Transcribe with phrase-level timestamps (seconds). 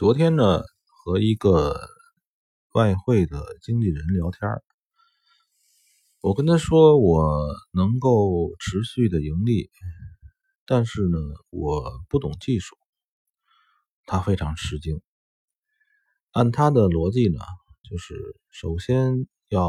[0.00, 1.78] 昨天呢，和一个
[2.72, 4.62] 外汇的经纪人聊天
[6.22, 9.70] 我跟他说我能够持续的盈利，
[10.64, 11.18] 但是呢，
[11.50, 12.78] 我不懂技术。
[14.06, 15.02] 他非常吃惊。
[16.30, 17.44] 按他的逻辑呢，
[17.82, 18.14] 就是
[18.48, 19.68] 首先要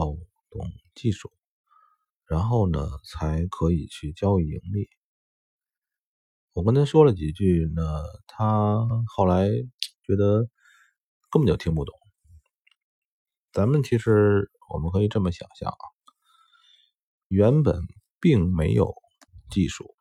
[0.49, 1.29] 懂技术，
[2.25, 4.87] 然后呢，才可以去交易盈利。
[6.53, 7.83] 我跟他说了几句呢，
[8.27, 9.49] 他后来。
[10.11, 10.49] 觉得
[11.29, 11.95] 根本就听不懂。
[13.53, 15.85] 咱们其实我们可以这么想象啊，
[17.29, 17.81] 原本
[18.19, 18.93] 并没有
[19.49, 19.95] 技术，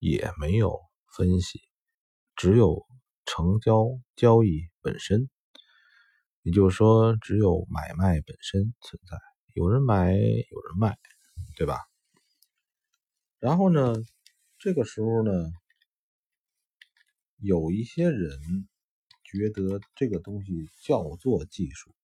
[0.00, 0.80] 也没有
[1.16, 1.60] 分析，
[2.34, 2.84] 只有
[3.26, 3.84] 成交
[4.16, 5.30] 交易本身，
[6.42, 9.16] 也就是说，只有买卖本身存在，
[9.54, 10.98] 有人买，有人卖，
[11.56, 11.78] 对吧？
[13.38, 13.94] 然后呢，
[14.58, 15.30] 这个时候呢，
[17.36, 18.68] 有一些人。
[19.30, 21.94] 觉得这个东西叫做技术，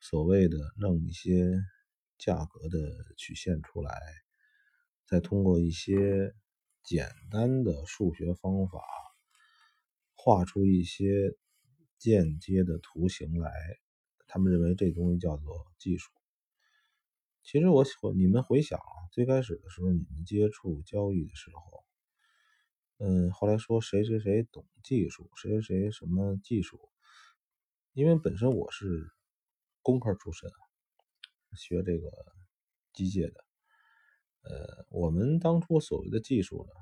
[0.00, 1.52] 所谓的弄一些
[2.16, 2.78] 价格的
[3.18, 4.00] 曲线出来，
[5.06, 6.34] 再通过一些
[6.82, 8.80] 简单的数学方法
[10.14, 11.36] 画出一些
[11.98, 13.52] 间接的图形来，
[14.26, 16.10] 他们认为这东西叫做技术。
[17.42, 17.84] 其实我
[18.16, 21.87] 你们回想啊，最开始的时候你们接触交易的时候。
[23.00, 26.80] 嗯，后来说谁谁谁懂技术，谁谁谁什么技术？
[27.92, 29.08] 因为本身我是
[29.82, 30.50] 工科出身，
[31.56, 32.10] 学这个
[32.92, 33.44] 机械的。
[34.42, 36.72] 呃，我们当初所谓的技术呢，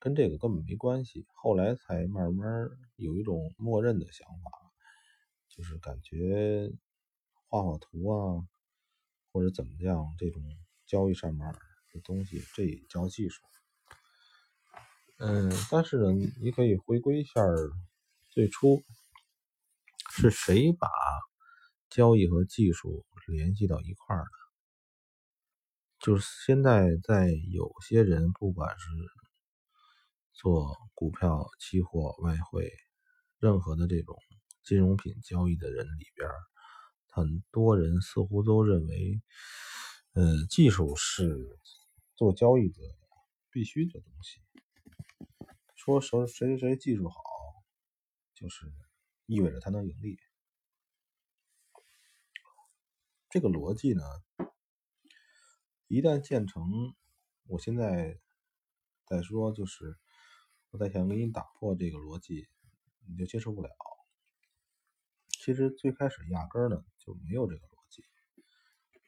[0.00, 1.24] 跟这个根本没关系。
[1.34, 4.50] 后来才慢慢有一种默认的想法，
[5.48, 6.72] 就是感觉
[7.46, 8.48] 画画图啊，
[9.32, 10.42] 或者怎么样，这种
[10.84, 11.46] 交易上面
[11.92, 13.40] 的东西，这也叫技术。
[15.22, 17.42] 嗯，但是呢，你可以回归一下
[18.30, 18.82] 最初
[20.10, 20.88] 是谁把
[21.90, 24.30] 交易和技术联系到一块儿的？
[25.98, 28.86] 就是现在在有些人，不管是
[30.32, 32.72] 做股票、期货、外汇，
[33.38, 34.16] 任何的这种
[34.64, 36.26] 金融品交易的人里边，
[37.08, 39.20] 很多人似乎都认为，
[40.14, 41.58] 呃，技术是
[42.16, 42.78] 做交易的
[43.50, 44.40] 必须的东西。
[45.82, 47.16] 说谁谁谁技术好，
[48.34, 48.70] 就是
[49.24, 50.18] 意味着他能盈利。
[53.30, 54.02] 这个逻辑呢，
[55.86, 56.94] 一旦建成，
[57.44, 58.20] 我现在
[59.06, 59.98] 再说，就是
[60.68, 62.46] 我再想给你打破这个逻辑，
[63.08, 63.70] 你就接受不了。
[65.30, 68.04] 其实最开始压根儿呢就没有这个逻辑，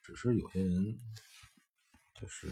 [0.02, 0.98] 只是有些人
[2.14, 2.50] 就是。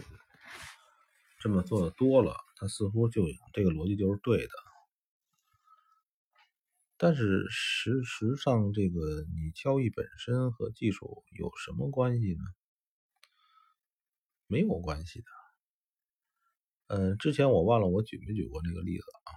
[1.41, 4.53] 这么做的多了，他似乎就这个逻辑就是对的。
[6.97, 12.43] 但是实实上，这个你交易本身和技术有什么关系呢？
[14.45, 15.25] 没有关系的。
[16.87, 19.33] 嗯，之前我忘了我举没举过那个例子啊？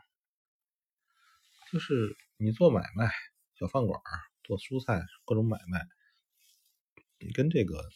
[1.73, 3.11] 就是你做买卖，
[3.59, 3.99] 小饭馆
[4.43, 5.87] 做蔬菜，各种买卖，
[7.19, 7.89] 你跟这个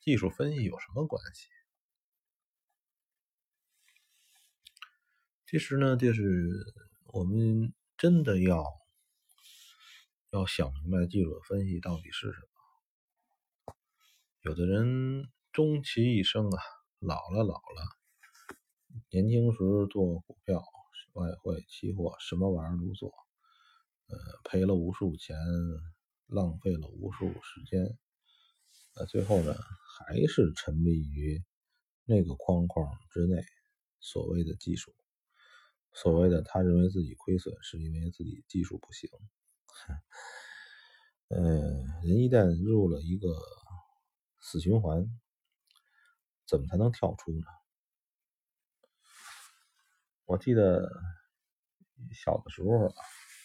[0.00, 1.46] 技术分析有什么关系？
[5.52, 6.24] 其实呢，就是
[7.12, 8.64] 我们真的要
[10.30, 13.74] 要想明白技术分析到底是什么。
[14.40, 16.58] 有的人终其一生啊，
[17.00, 17.82] 老了老了，
[19.10, 19.58] 年轻时
[19.90, 20.64] 做股票、
[21.12, 23.12] 外汇、期货，什么玩意儿都做，
[24.06, 25.36] 呃，赔了无数钱，
[26.28, 27.98] 浪费了无数时间，
[28.94, 29.54] 呃，最后呢，
[29.98, 31.44] 还是沉迷于
[32.06, 33.44] 那个框框之内，
[34.00, 34.94] 所谓的技术。
[35.94, 39.10] 所谓的他认为自己亏损，是因为自己技术不行。
[41.28, 43.28] 嗯，人一旦入了一个
[44.40, 45.06] 死循环，
[46.46, 47.44] 怎么才能跳出呢？
[50.24, 50.88] 我记得
[52.14, 52.92] 小的时候，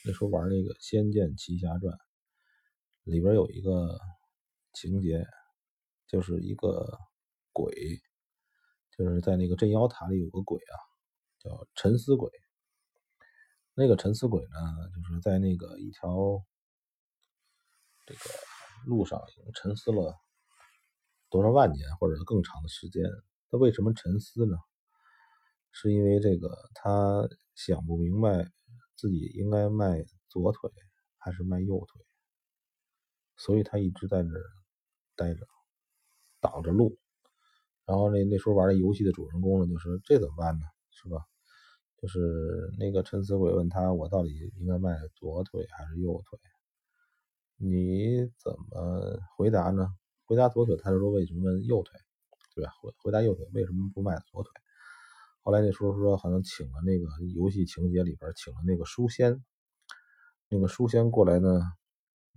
[0.05, 1.93] 那时候玩那个《仙剑奇侠传》，
[3.03, 3.99] 里边有一个
[4.73, 5.25] 情节，
[6.07, 6.99] 就是一个
[7.51, 7.73] 鬼，
[8.97, 10.75] 就是在那个镇妖塔里有个鬼啊。
[11.39, 12.31] 叫沉思鬼，
[13.73, 14.57] 那个沉思鬼呢，
[14.95, 16.43] 就是在那个一条
[18.05, 18.19] 这个
[18.85, 20.15] 路上已经沉思了
[21.29, 23.03] 多少万年或者更长的时间。
[23.49, 24.57] 他为什么沉思呢？
[25.71, 28.49] 是因为这个他想不明白
[28.95, 30.71] 自己应该迈左腿
[31.17, 32.05] 还是迈右腿，
[33.35, 34.31] 所以他一直在那
[35.15, 35.45] 待着，
[36.39, 36.97] 挡着路。
[37.85, 40.65] 然后那那时候玩那游戏的主人公呢，就说这怎么办呢？
[41.01, 41.25] 是吧？
[42.01, 46.39] 就是那个陈死鬼问他，我到底应该卖左腿还是右腿？
[47.55, 49.95] 你怎么回答呢？
[50.25, 51.99] 回答左腿，他就说为什么右腿，
[52.53, 52.71] 对吧？
[52.81, 54.51] 回回答右腿，为什么不卖左腿？
[55.41, 59.43] 后来那叔叔说，好像请了那个游戏情节里边请了那个书仙，
[60.49, 61.61] 那个书仙过来呢，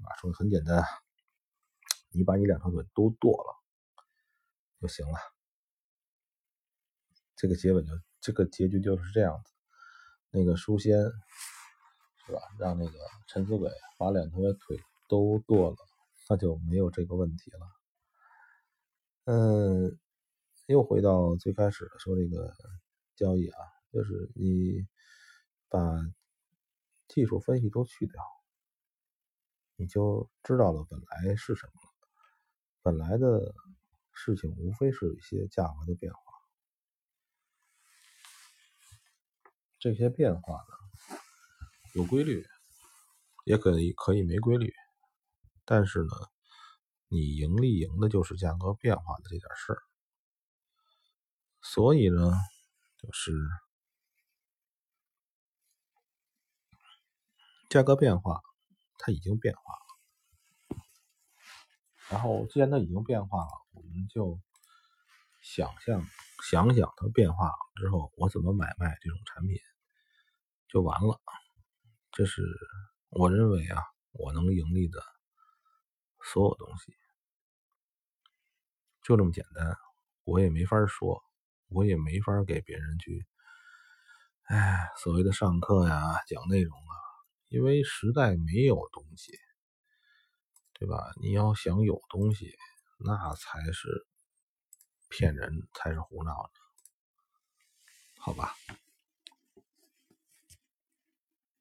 [0.02, 0.84] 啊，说很简单，
[2.12, 3.56] 你把你两条腿都剁了
[4.80, 5.18] 就行了。
[7.36, 9.52] 这个结尾就这个结局就是这样子，
[10.30, 10.98] 那个书仙
[12.26, 12.40] 是吧？
[12.58, 14.78] 让那个陈死鬼把两条腿
[15.08, 15.76] 都剁了，
[16.28, 17.58] 那就没有这个问题了。
[19.24, 19.98] 嗯，
[20.66, 22.54] 又回到最开始说这个。
[23.16, 23.58] 交易啊，
[23.92, 24.86] 就是你
[25.68, 25.78] 把
[27.06, 28.22] 技术分析都去掉，
[29.76, 32.08] 你就知道了本来是什么了。
[32.80, 33.54] 本来的
[34.14, 36.29] 事情无非是一些价格的变化，
[39.80, 40.74] 这些变化呢
[41.94, 42.46] 有规律，
[43.44, 44.72] 也可以可以没规律，
[45.64, 46.10] 但是呢，
[47.08, 49.82] 你盈利赢的就是价格变化的这点事儿，
[51.62, 52.32] 所以呢。
[53.02, 53.32] 就是
[57.70, 58.42] 价格变化，
[58.98, 60.76] 它已经变化了。
[62.10, 64.38] 然后既然它已经变化了，我们就
[65.42, 66.06] 想象
[66.50, 69.58] 想想它变化之后，我怎么买卖这种产品
[70.68, 71.20] 就完了。
[72.12, 72.42] 这是
[73.08, 73.82] 我认为啊，
[74.12, 75.02] 我能盈利的
[76.22, 76.94] 所有东西，
[79.02, 79.76] 就这么简单。
[80.24, 81.22] 我也没法说。
[81.72, 83.24] 我也没法给别人去，
[84.42, 86.94] 哎，所谓的上课呀、讲内容啊，
[87.46, 89.38] 因为实在没有东西，
[90.72, 91.12] 对吧？
[91.22, 92.56] 你要想有东西，
[92.98, 94.04] 那才是
[95.10, 96.60] 骗人，才是胡闹的，
[98.16, 98.56] 好吧？